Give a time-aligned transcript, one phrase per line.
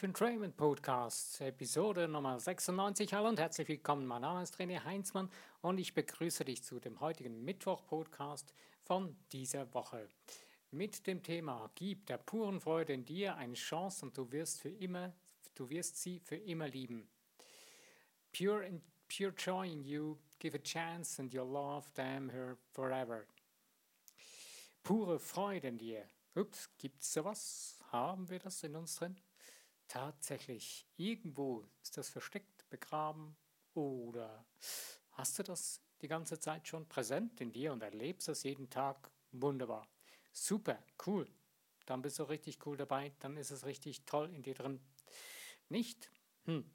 [0.00, 3.12] Trayman Podcast, Episode Nummer 96.
[3.12, 4.06] Hallo und herzlich willkommen.
[4.06, 5.28] Mein Name ist René Heinzmann
[5.60, 10.08] und ich begrüße dich zu dem heutigen Mittwoch-Podcast von dieser Woche.
[10.70, 14.70] Mit dem Thema Gib der puren Freude in dir eine Chance und du wirst für
[14.70, 15.12] immer,
[15.54, 17.06] du wirst sie für immer lieben.
[18.32, 23.26] Pure, in, pure joy in you, give a chance and you'll love them her forever.
[24.82, 26.08] Pure Freude in dir.
[26.34, 27.78] Ups, gibt's sowas?
[27.92, 29.14] Haben wir das in uns drin?
[29.90, 33.36] Tatsächlich, irgendwo ist das versteckt, begraben
[33.74, 34.46] oder
[35.10, 39.10] hast du das die ganze Zeit schon präsent in dir und erlebst das jeden Tag?
[39.32, 39.88] Wunderbar.
[40.32, 41.28] Super, cool.
[41.86, 44.78] Dann bist du richtig cool dabei, dann ist es richtig toll in dir drin.
[45.68, 46.08] Nicht?
[46.44, 46.70] Hm.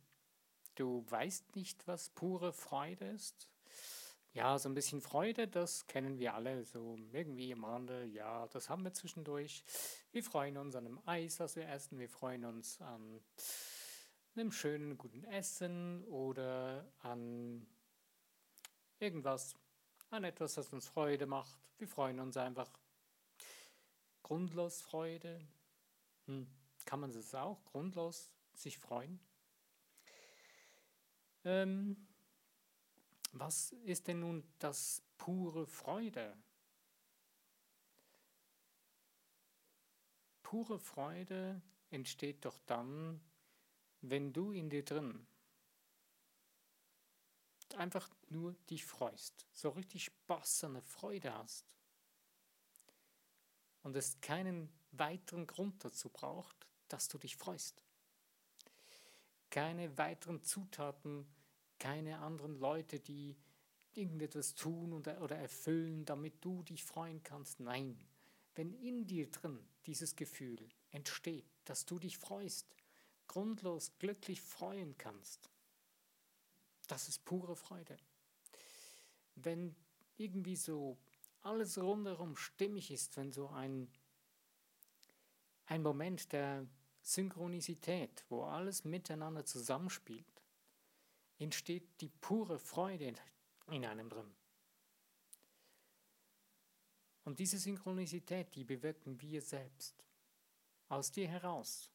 [0.76, 3.50] Du weißt nicht, was pure Freude ist?
[4.36, 8.70] Ja, so ein bisschen Freude, das kennen wir alle, so irgendwie im Rande, ja, das
[8.70, 9.64] haben wir zwischendurch.
[10.12, 13.22] Wir freuen uns an einem Eis, das wir essen, wir freuen uns an
[14.36, 17.66] einem schönen, guten Essen oder an
[19.00, 19.56] irgendwas,
[20.10, 21.58] an etwas, das uns Freude macht.
[21.78, 22.70] Wir freuen uns einfach.
[24.22, 25.40] Grundlos Freude,
[26.26, 26.46] hm.
[26.84, 29.18] kann man das auch, grundlos sich freuen?
[31.46, 32.06] Ähm,
[33.38, 36.38] was ist denn nun das pure Freude?
[40.42, 43.22] Pure Freude entsteht doch dann,
[44.02, 45.28] wenn du in dir drin
[47.76, 51.66] einfach nur dich freust, so richtig Spaß und eine Freude hast
[53.84, 57.84] und es keinen weiteren Grund dazu braucht, dass du dich freust.
[59.50, 61.28] Keine weiteren Zutaten
[61.86, 63.38] keine anderen Leute, die
[63.94, 67.60] irgendetwas tun oder, erfüllen, damit du dich freuen kannst.
[67.60, 67.96] Nein,
[68.56, 70.58] wenn in dir drin dieses Gefühl
[70.90, 72.76] entsteht, dass du dich freust,
[73.28, 75.52] grundlos glücklich freuen kannst,
[76.88, 77.98] das ist pure Freude.
[79.36, 79.76] Wenn
[80.18, 80.98] irgendwie so
[81.44, 83.92] alles rundherum stimmig ist, wenn so ein,
[85.68, 86.66] ein Moment der
[87.04, 90.35] Synchronisität, wo alles miteinander zusammenspielt,
[91.40, 93.14] entsteht die pure Freude
[93.68, 94.36] in einem drin.
[97.24, 100.04] Und diese Synchronisität, die bewirken wir selbst.
[100.88, 101.90] Aus dir heraus.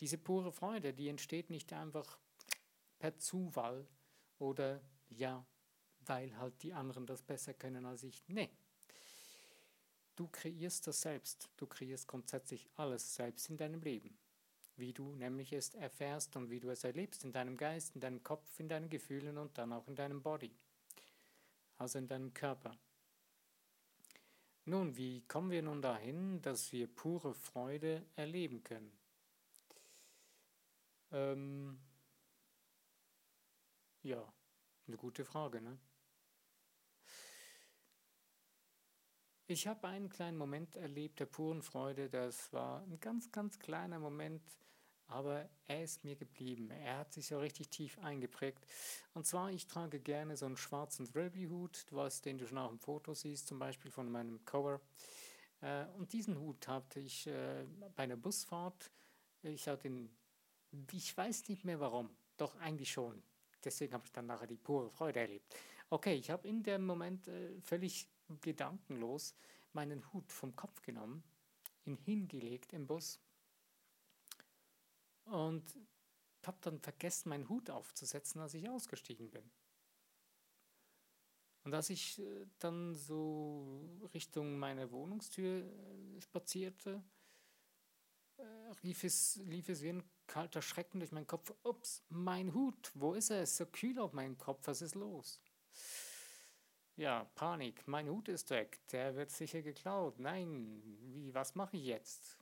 [0.00, 2.18] Diese pure Freude, die entsteht nicht einfach
[2.98, 3.86] per Zufall
[4.38, 5.46] oder ja,
[6.00, 8.24] weil halt die anderen das besser können als ich.
[8.26, 8.50] Nee.
[10.16, 11.48] Du kreierst das selbst.
[11.56, 14.18] Du kreierst grundsätzlich alles selbst in deinem Leben
[14.80, 18.22] wie du nämlich es erfährst und wie du es erlebst in deinem Geist, in deinem
[18.22, 20.54] Kopf, in deinen Gefühlen und dann auch in deinem Body,
[21.78, 22.76] also in deinem Körper.
[24.64, 28.92] Nun, wie kommen wir nun dahin, dass wir pure Freude erleben können?
[31.12, 31.80] Ähm,
[34.02, 34.32] ja,
[34.86, 35.78] eine gute Frage, ne?
[39.46, 42.08] Ich habe einen kleinen Moment erlebt der puren Freude.
[42.08, 44.42] Das war ein ganz, ganz kleiner Moment,
[45.10, 46.70] aber er ist mir geblieben.
[46.70, 48.64] Er hat sich so richtig tief eingeprägt.
[49.14, 51.86] Und zwar, ich trage gerne so einen schwarzen Thrillby-Hut,
[52.24, 54.80] den du schon auch im Foto siehst, zum Beispiel von meinem Cover.
[55.60, 57.66] Äh, und diesen Hut hatte ich äh,
[57.96, 58.90] bei einer Busfahrt.
[59.42, 60.10] Ich hatte ihn,
[60.92, 63.22] ich weiß nicht mehr warum, doch eigentlich schon.
[63.64, 65.54] Deswegen habe ich dann nachher die pure Freude erlebt.
[65.90, 68.08] Okay, ich habe in dem Moment äh, völlig
[68.40, 69.34] gedankenlos
[69.72, 71.22] meinen Hut vom Kopf genommen,
[71.84, 73.18] ihn hingelegt im Bus
[75.24, 75.62] und
[76.46, 79.50] habe dann vergessen, meinen Hut aufzusetzen, als ich ausgestiegen bin.
[81.64, 87.02] Und als ich äh, dann so Richtung meiner Wohnungstür äh, spazierte,
[88.38, 88.42] äh,
[88.82, 91.52] lief es, lief es wie ein kalter Schrecken durch meinen Kopf.
[91.62, 93.42] Ups, mein Hut, wo ist er?
[93.42, 95.40] Es ist so kühl auf meinem Kopf, was ist los?
[96.96, 97.86] Ja, Panik.
[97.86, 98.80] Mein Hut ist weg.
[98.92, 100.18] Der wird sicher geklaut.
[100.18, 100.82] Nein,
[101.14, 102.39] wie, was mache ich jetzt?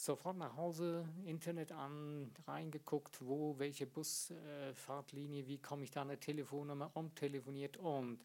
[0.00, 6.18] Sofort nach Hause, Internet an, reingeguckt, wo, welche Busfahrtlinie, äh, wie komme ich da eine
[6.18, 8.24] Telefonnummer, umtelefoniert und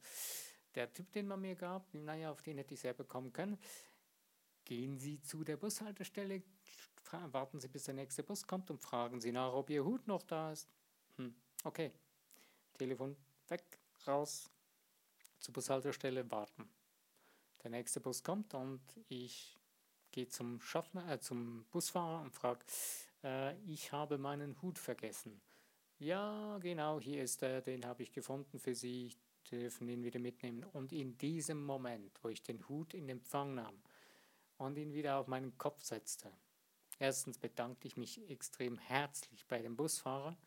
[0.76, 3.60] der Typ, den man mir gab, naja, auf den hätte ich selber kommen können.
[4.64, 6.44] Gehen Sie zu der Bushaltestelle,
[7.12, 10.24] warten Sie, bis der nächste Bus kommt und fragen Sie nach, ob Ihr Hut noch
[10.24, 10.70] da ist.
[11.18, 11.36] Hm,
[11.66, 11.92] okay.
[12.78, 13.18] Telefon
[13.50, 14.50] weg, raus,
[15.42, 16.70] zur Bushaltestelle warten.
[17.64, 19.55] Der nächste Bus kommt und ich
[20.16, 22.66] gehe zum Schaffner, äh, zum Busfahrer und frage,
[23.24, 25.40] äh, ich habe meinen Hut vergessen.
[26.00, 29.14] Ja, genau, hier ist er, den habe ich gefunden für Sie,
[29.52, 30.64] dürfen ihn wieder mitnehmen.
[30.64, 33.80] Und in diesem Moment, wo ich den Hut in Empfang nahm
[34.58, 36.32] und ihn wieder auf meinen Kopf setzte,
[36.98, 40.38] Erstens bedankte ich mich extrem herzlich bei dem Busfahrer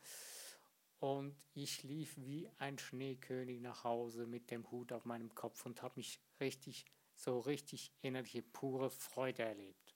[0.99, 5.83] und ich lief wie ein Schneekönig nach Hause mit dem Hut auf meinem Kopf und
[5.83, 6.85] habe mich richtig,
[7.19, 9.95] so richtig innerliche pure Freude erlebt.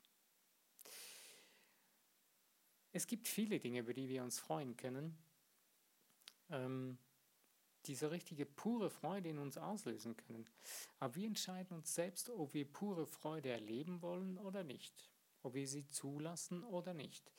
[2.92, 5.18] Es gibt viele Dinge, über die wir uns freuen können.
[6.50, 6.98] Ähm,
[7.86, 10.48] diese richtige pure Freude in uns auslösen können.
[11.00, 15.12] Aber wir entscheiden uns selbst, ob wir pure Freude erleben wollen oder nicht,
[15.42, 17.32] ob wir sie zulassen oder nicht.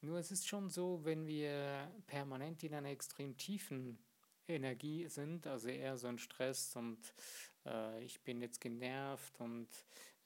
[0.00, 3.98] Nur es ist schon so, wenn wir permanent in einer extrem tiefen
[4.48, 6.98] Energie sind, also eher so ein Stress und
[7.66, 9.68] äh, ich bin jetzt genervt und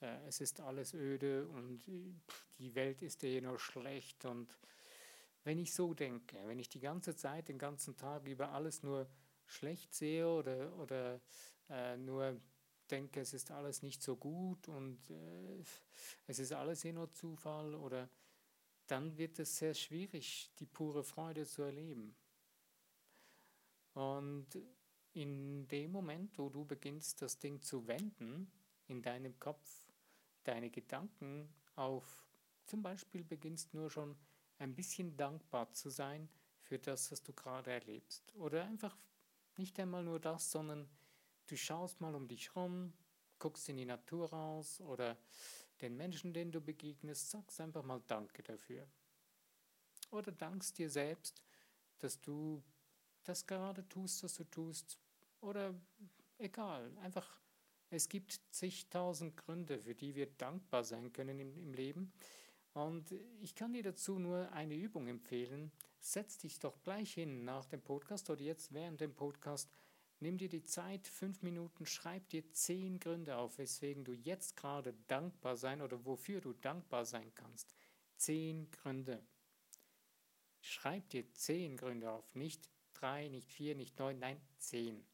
[0.00, 1.84] äh, es ist alles öde und
[2.58, 4.58] die Welt ist eh nur schlecht und
[5.44, 9.08] wenn ich so denke, wenn ich die ganze Zeit, den ganzen Tag über alles nur
[9.46, 11.20] schlecht sehe oder, oder
[11.68, 12.40] äh, nur
[12.90, 15.62] denke, es ist alles nicht so gut und äh,
[16.26, 18.08] es ist alles eh nur Zufall oder
[18.86, 22.14] dann wird es sehr schwierig, die pure Freude zu erleben.
[23.94, 24.48] Und
[25.12, 28.50] in dem Moment, wo du beginnst, das Ding zu wenden,
[28.86, 29.84] in deinem Kopf,
[30.44, 32.24] deine Gedanken auf,
[32.64, 34.16] zum Beispiel beginnst nur schon
[34.58, 36.28] ein bisschen dankbar zu sein
[36.60, 38.34] für das, was du gerade erlebst.
[38.34, 38.96] Oder einfach
[39.56, 40.88] nicht einmal nur das, sondern
[41.46, 42.92] du schaust mal um dich rum,
[43.38, 45.18] guckst in die Natur raus oder
[45.80, 48.86] den Menschen, denen du begegnest, sagst einfach mal Danke dafür.
[50.10, 51.42] Oder dankst dir selbst,
[51.98, 52.62] dass du
[53.24, 54.98] das gerade tust, was du tust.
[55.40, 55.74] Oder
[56.38, 57.40] egal, einfach,
[57.90, 62.12] es gibt zigtausend Gründe, für die wir dankbar sein können im, im Leben.
[62.74, 65.70] Und ich kann dir dazu nur eine Übung empfehlen.
[66.00, 69.70] Setz dich doch gleich hin nach dem Podcast oder jetzt während dem Podcast.
[70.20, 74.94] Nimm dir die Zeit, fünf Minuten, schreib dir zehn Gründe auf, weswegen du jetzt gerade
[75.08, 77.74] dankbar sein oder wofür du dankbar sein kannst.
[78.16, 79.22] Zehn Gründe.
[80.60, 82.70] Schreib dir zehn Gründe auf, nicht
[83.02, 85.04] drei, nicht vier, nicht neun, nein, zehn.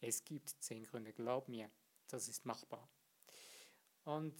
[0.00, 1.70] Es gibt zehn Gründe, glaub mir,
[2.08, 2.88] das ist machbar.
[4.04, 4.34] Und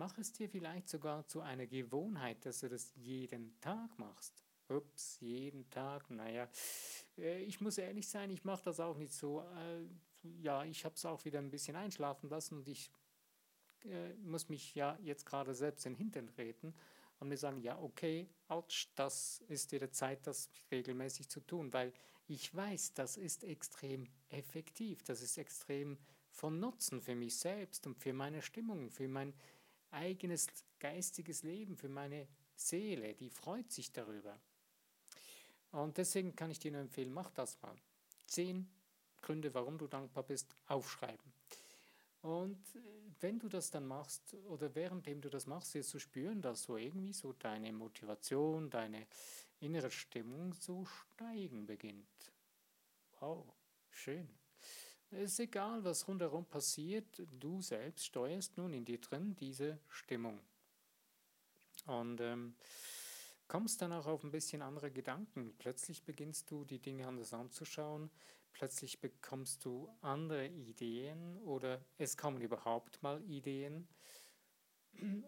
[0.00, 4.42] Mach es dir vielleicht sogar zu einer Gewohnheit, dass du das jeden Tag machst.
[4.68, 6.48] Ups, jeden Tag, naja,
[7.18, 9.40] äh, ich muss ehrlich sein, ich mache das auch nicht so.
[9.42, 9.88] Äh,
[10.40, 12.90] ja, ich habe es auch wieder ein bisschen einschlafen lassen und ich
[13.84, 16.72] äh, muss mich ja jetzt gerade selbst in den Hintern treten
[17.20, 21.92] und mir sagen, ja, okay, ouch, das ist dir Zeit, das regelmäßig zu tun, weil
[22.26, 25.98] ich weiß, das ist extrem effektiv, das ist extrem
[26.30, 29.34] von Nutzen für mich selbst und für meine Stimmung, für mein
[29.90, 30.46] eigenes
[30.78, 32.26] geistiges Leben, für meine
[32.56, 34.40] Seele, die freut sich darüber.
[35.72, 37.76] Und deswegen kann ich dir nur empfehlen, mach das mal.
[38.26, 38.68] Zehn
[39.20, 41.39] Gründe, warum du dankbar bist, aufschreiben.
[42.22, 42.58] Und
[43.20, 46.76] wenn du das dann machst oder währenddem du das machst, wirst du spüren, dass so
[46.76, 49.06] irgendwie so deine Motivation, deine
[49.60, 52.32] innere Stimmung so steigen beginnt.
[53.20, 53.46] Wow,
[53.90, 54.28] schön.
[55.10, 60.40] Es ist egal, was rundherum passiert, du selbst steuerst nun in dir drin diese Stimmung.
[61.86, 62.54] Und ähm,
[63.48, 65.54] kommst dann auch auf ein bisschen andere Gedanken.
[65.58, 68.10] Plötzlich beginnst du die Dinge anders anzuschauen,
[68.52, 73.88] plötzlich bekommst du andere Ideen oder es kommen überhaupt mal Ideen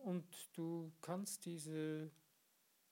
[0.04, 2.10] und du kannst diese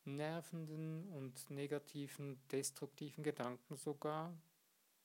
[0.04, 4.34] nervenden und negativen, destruktiven Gedanken sogar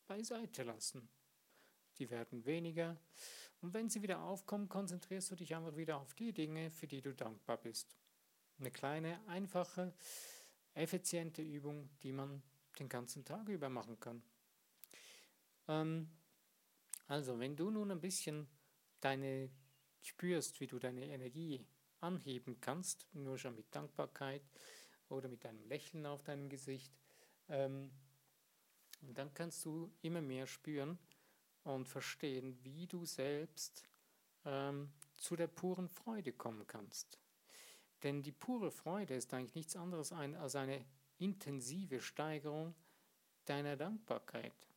[0.08, 1.10] beiseite lassen
[1.98, 2.98] die werden weniger.
[3.62, 7.02] Und wenn sie wieder aufkommen, konzentrierst du dich einfach wieder auf die Dinge, für die
[7.02, 7.98] du dankbar bist.
[8.60, 9.94] Eine kleine, einfache,
[10.74, 12.44] effiziente Übung, die man
[12.80, 14.22] den ganzen Tag über machen kann.
[15.68, 16.10] Ähm,
[17.08, 18.48] also, wenn du nun ein bisschen
[19.00, 19.50] deine
[20.02, 21.66] spürst, wie du deine Energie
[22.00, 24.44] anheben kannst, nur schon mit Dankbarkeit
[25.10, 26.92] oder mit einem Lächeln auf deinem Gesicht,
[27.50, 27.92] ähm,
[29.02, 30.98] dann kannst du immer mehr spüren,
[31.66, 33.84] und verstehen, wie du selbst
[34.46, 37.20] ähm, zu der puren Freude kommen kannst.
[38.04, 40.86] Denn die pure Freude ist eigentlich nichts anderes als eine
[41.18, 42.76] intensive Steigerung
[43.46, 44.68] deiner Dankbarkeit,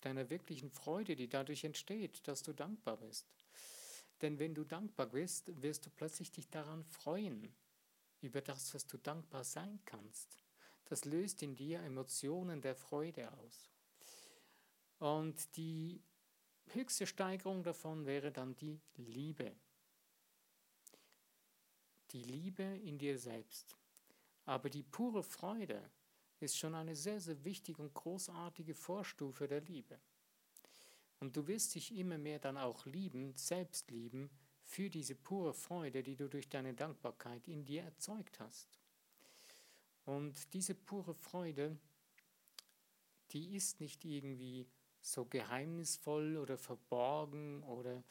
[0.00, 3.26] deiner wirklichen Freude, die dadurch entsteht, dass du dankbar bist.
[4.22, 7.54] Denn wenn du dankbar bist, wirst du plötzlich dich daran freuen,
[8.22, 10.42] über das, was du dankbar sein kannst.
[10.86, 13.70] Das löst in dir Emotionen der Freude aus.
[14.98, 16.02] Und die
[16.72, 19.52] höchste Steigerung davon wäre dann die Liebe.
[22.12, 23.76] Die Liebe in dir selbst.
[24.44, 25.90] Aber die pure Freude
[26.40, 29.98] ist schon eine sehr, sehr wichtige und großartige Vorstufe der Liebe.
[31.20, 34.30] Und du wirst dich immer mehr dann auch lieben, selbst lieben,
[34.62, 38.80] für diese pure Freude, die du durch deine Dankbarkeit in dir erzeugt hast.
[40.04, 41.78] Und diese pure Freude,
[43.30, 44.68] die ist nicht irgendwie
[45.00, 48.02] so geheimnisvoll oder verborgen oder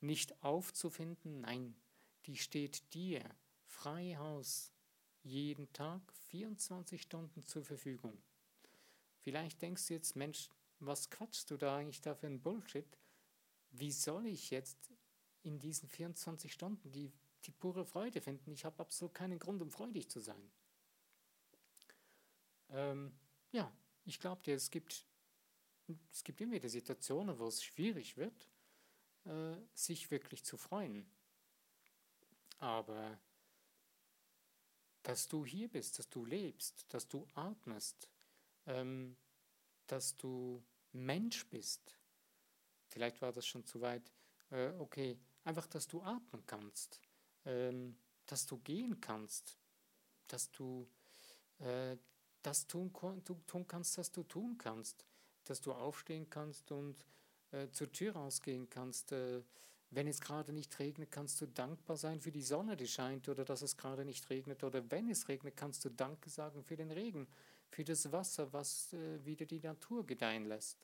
[0.00, 1.40] nicht aufzufinden.
[1.40, 1.74] Nein,
[2.26, 3.22] die steht dir
[3.66, 4.73] frei Haus
[5.24, 8.16] jeden Tag 24 Stunden zur Verfügung.
[9.20, 10.50] Vielleicht denkst du jetzt, Mensch,
[10.80, 12.98] was quatschst du da eigentlich da für ein Bullshit?
[13.70, 14.92] Wie soll ich jetzt
[15.42, 17.10] in diesen 24 Stunden die,
[17.44, 18.52] die pure Freude finden?
[18.52, 20.50] Ich habe absolut keinen Grund, um freudig zu sein.
[22.68, 23.12] Ähm,
[23.50, 23.72] ja,
[24.04, 25.06] ich glaube dir, es gibt,
[26.12, 28.48] es gibt immer wieder Situationen, wo es schwierig wird,
[29.24, 31.06] äh, sich wirklich zu freuen.
[32.58, 33.18] Aber
[35.04, 38.08] dass du hier bist, dass du lebst, dass du atmest,
[38.66, 39.16] ähm,
[39.86, 41.96] dass du Mensch bist.
[42.88, 44.10] Vielleicht war das schon zu weit.
[44.50, 47.00] Äh, okay, einfach, dass du atmen kannst,
[47.44, 47.96] ähm,
[48.26, 49.58] dass du gehen kannst,
[50.26, 50.88] dass du
[51.58, 51.96] äh,
[52.42, 52.92] das tun,
[53.46, 55.04] tun kannst, was du tun kannst,
[55.44, 57.04] dass du aufstehen kannst und
[57.50, 59.12] äh, zur Tür rausgehen kannst.
[59.94, 63.44] Wenn es gerade nicht regnet, kannst du dankbar sein für die Sonne, die scheint, oder
[63.44, 64.64] dass es gerade nicht regnet.
[64.64, 67.28] Oder wenn es regnet, kannst du Danke sagen für den Regen,
[67.70, 70.78] für das Wasser, was äh, wieder die Natur gedeihen lässt.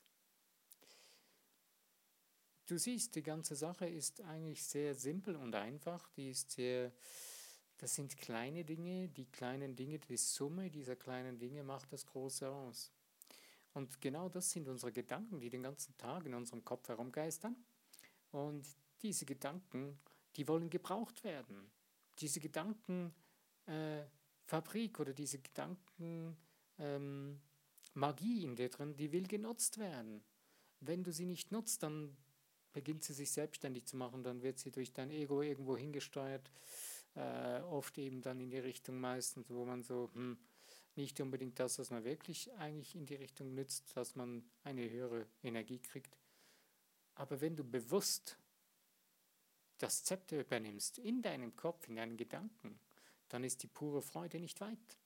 [2.67, 6.07] Du siehst, die ganze Sache ist eigentlich sehr simpel und einfach.
[6.11, 6.93] Die ist sehr,
[7.79, 9.09] das sind kleine Dinge.
[9.09, 12.91] Die kleinen Dinge, die Summe dieser kleinen Dinge macht das Große aus.
[13.73, 17.57] Und genau das sind unsere Gedanken, die den ganzen Tag in unserem Kopf herumgeistern.
[18.31, 18.65] Und
[19.03, 19.99] diese Gedanken,
[20.35, 21.71] die wollen gebraucht werden.
[22.19, 23.13] Diese Gedankenfabrik
[23.67, 26.37] äh, oder diese Gedanken
[26.77, 27.41] ähm,
[27.93, 30.23] in dir drin, die will genutzt werden.
[30.79, 32.15] Wenn du sie nicht nutzt, dann
[32.73, 36.49] beginnt sie sich selbstständig zu machen, dann wird sie durch dein Ego irgendwo hingesteuert,
[37.15, 40.37] äh, oft eben dann in die Richtung meistens, wo man so, hm,
[40.95, 45.25] nicht unbedingt das, was man wirklich eigentlich in die Richtung nützt, dass man eine höhere
[45.41, 46.17] Energie kriegt.
[47.15, 48.37] Aber wenn du bewusst
[49.81, 52.79] das Zepter übernimmst in deinem Kopf, in deinen Gedanken,
[53.29, 54.99] dann ist die pure Freude nicht weit.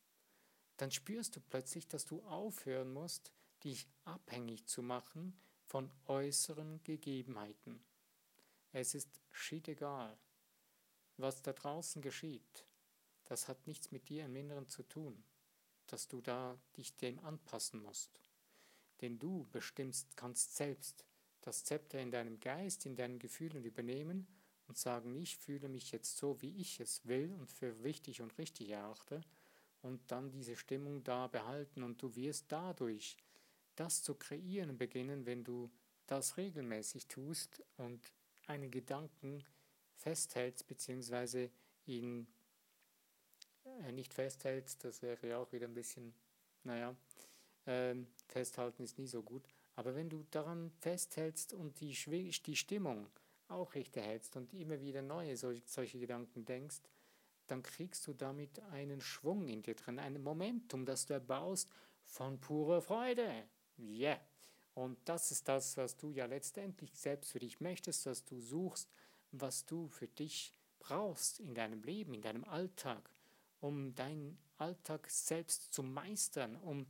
[0.78, 3.32] Dann spürst du plötzlich, dass du aufhören musst,
[3.64, 7.84] dich abhängig zu machen von äußeren Gegebenheiten.
[8.74, 10.18] Es ist egal,
[11.18, 12.66] was da draußen geschieht.
[13.26, 15.24] Das hat nichts mit dir im Inneren zu tun,
[15.88, 18.20] dass du da dich dem anpassen musst.
[19.02, 21.06] Denn du bestimmst, kannst selbst
[21.42, 24.28] das Zepter in deinem Geist, in deinen Gefühlen übernehmen
[24.68, 28.38] und sagen, ich fühle mich jetzt so, wie ich es will und für wichtig und
[28.38, 29.22] richtig erachte
[29.82, 33.18] und dann diese Stimmung da behalten und du wirst dadurch
[33.76, 35.70] das zu kreieren beginnen, wenn du
[36.08, 38.12] das regelmäßig tust und
[38.48, 39.44] einen Gedanken
[39.96, 41.50] festhältst, beziehungsweise
[41.86, 42.28] ihn
[43.66, 46.14] äh, nicht festhältst, das wäre ja auch wieder ein bisschen,
[46.64, 46.96] naja,
[47.68, 51.94] ähm, festhalten ist nie so gut, aber wenn du daran festhältst und die,
[52.46, 53.08] die Stimmung
[53.48, 56.82] auch richtig hältst und immer wieder neue solche, solche Gedanken denkst,
[57.48, 61.70] dann kriegst du damit einen Schwung in dir drin, ein Momentum, das du erbaust
[62.04, 63.48] von purer Freude.
[63.78, 64.20] Yeah.
[64.74, 68.90] Und das ist das, was du ja letztendlich selbst für dich möchtest, was du suchst,
[69.32, 73.10] was du für dich brauchst in deinem Leben, in deinem Alltag,
[73.62, 76.88] um deinen Alltag selbst zu meistern, um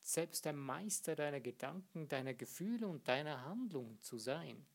[0.00, 4.66] selbst der Meister deiner Gedanken, deiner Gefühle und deiner Handlungen zu sein.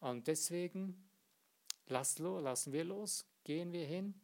[0.00, 1.08] Und deswegen
[1.86, 4.14] lass los, lassen wir los, gehen wir hin,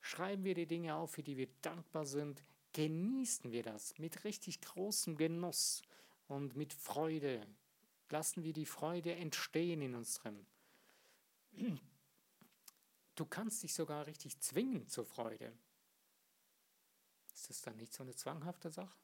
[0.00, 4.60] schreiben wir die Dinge auf, für die wir dankbar sind, genießen wir das mit richtig
[4.60, 5.82] großem Genuss
[6.28, 7.46] und mit Freude.
[8.08, 10.46] Lassen wir die Freude entstehen in uns drin.
[13.14, 15.52] Du kannst dich sogar richtig zwingen zur Freude.
[17.34, 18.96] Ist das dann nicht so eine zwanghafte Sache?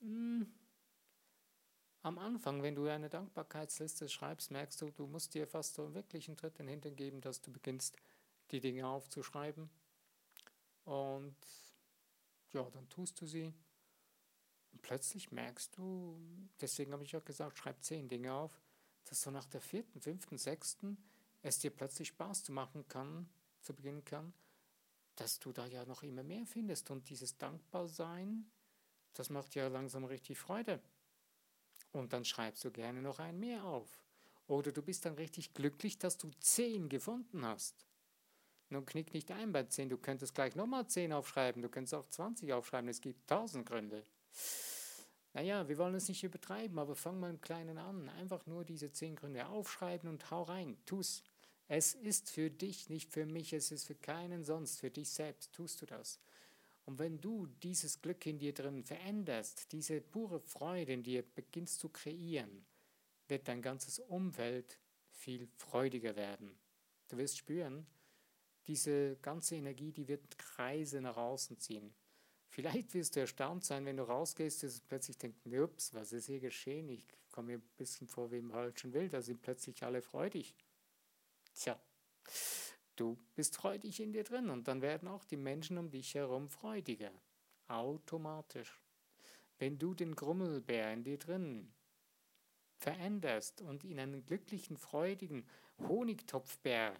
[0.00, 0.52] Hm.
[2.02, 6.28] Am Anfang, wenn du eine Dankbarkeitsliste schreibst, merkst du, du musst dir fast so wirklich
[6.28, 7.96] einen Tritt in den Hintern geben, dass du beginnst,
[8.50, 9.68] die Dinge aufzuschreiben.
[10.84, 11.36] Und
[12.52, 13.52] ja, dann tust du sie.
[14.72, 16.18] Und plötzlich merkst du,
[16.60, 18.60] deswegen habe ich auch gesagt, schreib zehn Dinge auf,
[19.04, 20.96] dass so nach der vierten, fünften, sechsten
[21.42, 23.28] es dir plötzlich Spaß zu machen kann,
[23.60, 24.32] zu beginnen kann,
[25.16, 26.90] dass du da ja noch immer mehr findest.
[26.90, 28.50] Und dieses Dankbarsein,
[29.14, 30.80] das macht ja langsam richtig Freude.
[31.92, 33.88] Und dann schreibst du gerne noch ein mehr auf.
[34.46, 37.86] Oder du bist dann richtig glücklich, dass du zehn gefunden hast.
[38.68, 42.08] Nun knick nicht ein bei zehn, du könntest gleich nochmal zehn aufschreiben, du könntest auch
[42.08, 44.04] 20 aufschreiben, es gibt tausend Gründe.
[45.32, 48.08] Naja, wir wollen es nicht übertreiben, aber fang mal im Kleinen an.
[48.10, 51.22] Einfach nur diese zehn Gründe aufschreiben und hau rein, tu's.
[51.68, 55.52] Es ist für dich, nicht für mich, es ist für keinen sonst, für dich selbst
[55.52, 56.18] tust du das.
[56.84, 61.78] Und wenn du dieses Glück in dir drin veränderst, diese pure Freude in dir beginnst
[61.78, 62.66] zu kreieren,
[63.28, 64.78] wird dein ganzes Umfeld
[65.10, 66.58] viel freudiger werden.
[67.08, 67.86] Du wirst spüren,
[68.66, 71.94] diese ganze Energie, die wird Kreise nach außen ziehen.
[72.48, 76.40] Vielleicht wirst du erstaunt sein, wenn du rausgehst, du plötzlich denkst, ups, was ist hier
[76.40, 76.88] geschehen?
[76.88, 80.54] Ich komme mir ein bisschen vor wie im falschen Wild, da sind plötzlich alle freudig.
[81.54, 81.80] Tja,
[83.00, 86.48] du bist freudig in dir drin und dann werden auch die Menschen um dich herum
[86.48, 87.10] freudiger.
[87.68, 88.80] Automatisch.
[89.58, 91.72] Wenn du den Grummelbär in dir drin
[92.78, 95.46] veränderst und in einen glücklichen, freudigen
[95.78, 96.96] Honigtopfbären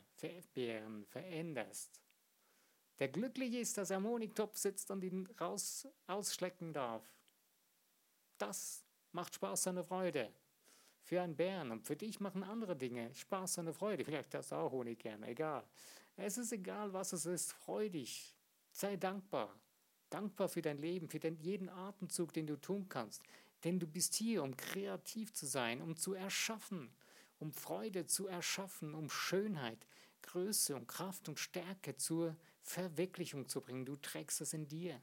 [1.07, 2.01] veränderst,
[2.99, 7.03] der glücklich ist, dass er am Honigtopf sitzt und ihn raus ausschlecken darf.
[8.37, 10.33] Das macht Spaß und Freude.
[11.03, 14.05] Für einen Bären und für dich machen andere Dinge Spaß und Freude.
[14.05, 15.65] Vielleicht hast du auch Honig gerne, egal.
[16.17, 18.35] Es ist egal, was es ist, freudig.
[18.73, 19.59] Sei dankbar.
[20.11, 23.23] Dankbar für dein Leben, für den, jeden Atemzug, den du tun kannst.
[23.65, 26.93] Denn du bist hier, um kreativ zu sein, um zu erschaffen,
[27.39, 29.87] um Freude zu erschaffen, um Schönheit,
[30.23, 33.87] Größe und Kraft und Stärke zur Verwirklichung zu bringen.
[33.87, 35.01] Du trägst es in dir.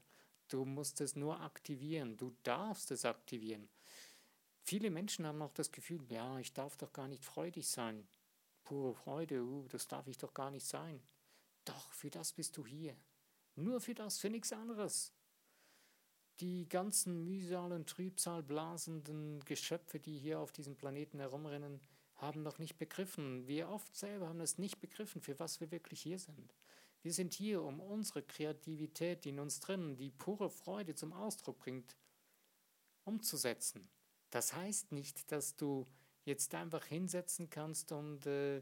[0.49, 2.17] Du musst es nur aktivieren.
[2.17, 3.67] Du darfst es aktivieren.
[4.67, 8.05] Viele Menschen haben auch das Gefühl, ja, ich darf doch gar nicht freudig sein.
[8.65, 11.01] Pure Freude, uh, das darf ich doch gar nicht sein.
[11.63, 12.93] Doch, für das bist du hier.
[13.55, 15.13] Nur für das, für nichts anderes.
[16.41, 21.79] Die ganzen Mühsal und Trübsal blasenden Geschöpfe, die hier auf diesem Planeten herumrennen,
[22.15, 23.47] haben noch nicht begriffen.
[23.47, 26.53] Wir oft selber haben es nicht begriffen, für was wir wirklich hier sind.
[27.03, 31.57] Wir sind hier, um unsere Kreativität, die in uns drin, die pure Freude zum Ausdruck
[31.59, 31.95] bringt,
[33.05, 33.89] umzusetzen.
[34.37, 35.87] Das heißt nicht, dass du
[36.23, 38.61] jetzt einfach hinsetzen kannst und äh, äh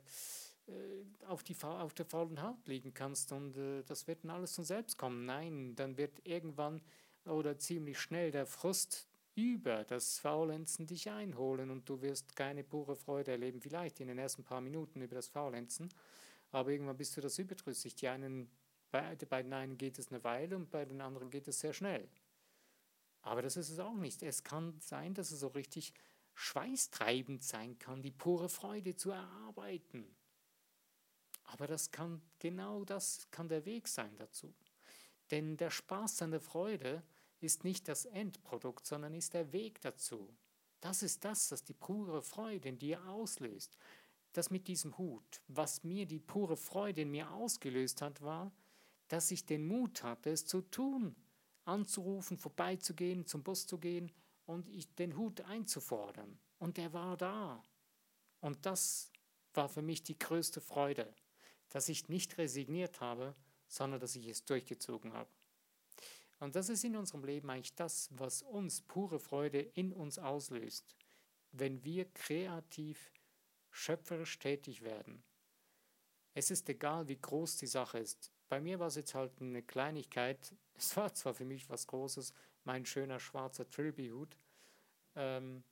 [1.28, 4.64] auf, die, auf der faulen Haut liegen kannst und äh, das wird dann alles von
[4.64, 5.26] selbst kommen.
[5.26, 6.82] Nein, dann wird irgendwann
[7.26, 12.96] oder ziemlich schnell der Frust über das Faulenzen dich einholen und du wirst keine pure
[12.96, 15.90] Freude erleben, vielleicht in den ersten paar Minuten über das Faulenzen,
[16.52, 17.96] aber irgendwann bist du das überdrüssig.
[17.96, 18.50] Die einen,
[18.92, 21.74] bei, bei den einen geht es eine Weile und bei den anderen geht es sehr
[21.74, 22.08] schnell.
[23.26, 24.22] Aber das ist es auch nicht.
[24.22, 25.94] Es kann sein, dass es so richtig
[26.36, 30.16] schweißtreibend sein kann, die pure Freude zu erarbeiten.
[31.46, 34.54] Aber das kann genau das kann der Weg sein dazu.
[35.32, 37.02] Denn der Spaß an der Freude
[37.40, 40.30] ist nicht das Endprodukt, sondern ist der Weg dazu.
[40.80, 43.76] Das ist das, was die pure Freude in dir auslöst.
[44.34, 48.52] Das mit diesem Hut, was mir die pure Freude in mir ausgelöst hat, war,
[49.08, 51.16] dass ich den Mut hatte, es zu tun,
[51.66, 54.12] anzurufen, vorbeizugehen, zum Bus zu gehen
[54.46, 54.68] und
[55.00, 56.40] den Hut einzufordern.
[56.60, 57.64] Und er war da.
[58.40, 59.12] Und das
[59.54, 61.14] war für mich die größte Freude,
[61.70, 63.36] dass ich nicht resigniert habe,
[63.68, 65.30] sondern dass ich es durchgezogen habe.
[66.40, 70.96] Und das ist in unserem Leben eigentlich das, was uns pure Freude in uns auslöst,
[71.52, 73.12] wenn wir kreativ,
[73.72, 75.24] schöpferisch tätig werden.
[76.34, 78.32] Es ist egal, wie groß die Sache ist.
[78.48, 80.54] Bei mir war es jetzt halt eine Kleinigkeit.
[80.78, 82.34] Es war zwar für mich was Großes,
[82.66, 84.36] mein schöner schwarzer Trilby-Hut,
[85.16, 85.64] ähm,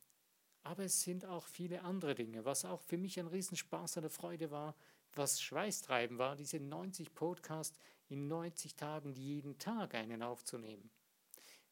[0.64, 2.46] aber es sind auch viele andere Dinge.
[2.46, 4.76] Was auch für mich ein Riesenspaß und eine Freude war,
[5.14, 10.90] was Schweißtreiben war, diese 90 Podcasts in 90 Tagen jeden Tag einen aufzunehmen.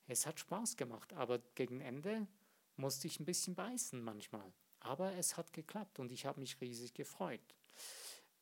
[0.08, 2.28] Es hat Spaß gemacht, aber gegen Ende
[2.76, 4.52] musste ich ein bisschen beißen manchmal.
[4.82, 7.56] Aber es hat geklappt und ich habe mich riesig gefreut.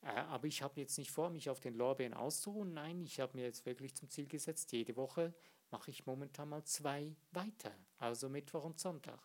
[0.01, 2.73] Äh, aber ich habe jetzt nicht vor, mich auf den Lorbeeren auszuruhen.
[2.73, 5.33] Nein, ich habe mir jetzt wirklich zum Ziel gesetzt, jede Woche
[5.71, 9.19] mache ich momentan mal zwei weiter, also Mittwoch und Sonntag.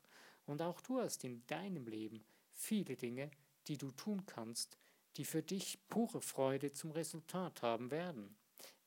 [0.46, 3.30] Und auch du hast in deinem Leben viele Dinge,
[3.66, 4.78] die du tun kannst,
[5.16, 8.36] die für dich pure Freude zum Resultat haben werden.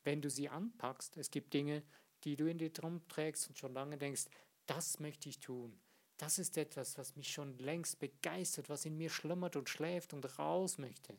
[0.04, 1.84] Wenn du sie anpackst, es gibt Dinge,
[2.23, 4.26] die du in dir drum trägst und schon lange denkst,
[4.65, 5.80] das möchte ich tun.
[6.17, 10.39] Das ist etwas, was mich schon längst begeistert, was in mir schlummert und schläft und
[10.39, 11.15] raus möchte.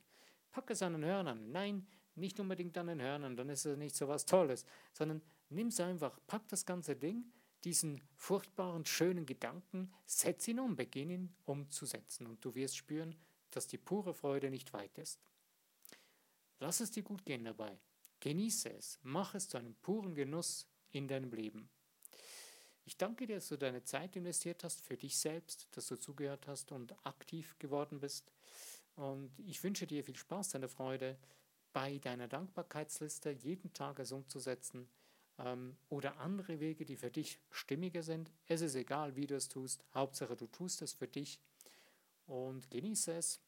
[0.51, 1.51] Pack es an den Hörnern.
[1.53, 5.69] Nein, nicht unbedingt an den Hörnern, dann ist es nicht so was Tolles, sondern nimm
[5.69, 7.33] es einfach, pack das ganze Ding,
[7.65, 13.15] diesen furchtbaren, schönen Gedanken, setz ihn um, beginn ihn umzusetzen und du wirst spüren,
[13.51, 15.21] dass die pure Freude nicht weit ist.
[16.61, 17.79] Lass es dir gut gehen dabei.
[18.21, 18.99] Genieße es.
[19.03, 21.69] Mach es zu einem puren Genuss in deinem Leben.
[22.85, 26.47] Ich danke dir, dass du deine Zeit investiert hast für dich selbst, dass du zugehört
[26.47, 28.33] hast und aktiv geworden bist.
[28.99, 31.17] Und ich wünsche dir viel Spaß, deine Freude
[31.73, 34.89] bei deiner Dankbarkeitsliste jeden Tag es umzusetzen
[35.39, 38.33] ähm, oder andere Wege, die für dich stimmiger sind.
[38.49, 39.85] Es ist egal, wie du es tust.
[39.95, 41.39] Hauptsache, du tust es für dich
[42.27, 43.41] und genieße es.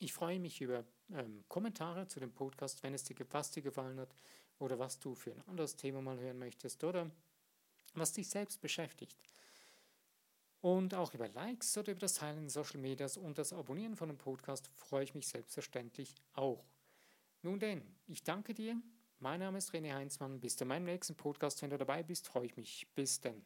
[0.00, 3.98] Ich freue mich über ähm, Kommentare zu dem Podcast, wenn es dir, was dir gefallen
[3.98, 4.14] hat
[4.58, 7.10] oder was du für ein anderes Thema mal hören möchtest oder
[7.94, 9.16] was dich selbst beschäftigt.
[10.60, 14.08] Und auch über Likes oder über das Teilen in Social Medias und das Abonnieren von
[14.08, 16.64] dem Podcast freue ich mich selbstverständlich auch.
[17.42, 18.80] Nun denn, ich danke dir.
[19.20, 20.40] Mein Name ist René Heinzmann.
[20.40, 21.62] Bis zu meinem nächsten Podcast.
[21.62, 22.86] Wenn du dabei bist, freue ich mich.
[22.94, 23.44] Bis denn.